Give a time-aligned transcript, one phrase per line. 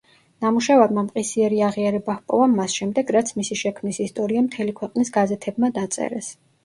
[0.43, 6.33] ნამუშევარმა მყისიერი აღიარება ჰპოვა მას შემდეგ რაც მისი შექმნის ისტორია მთელი ყვეყნის გაზეთებმა დაწერეს.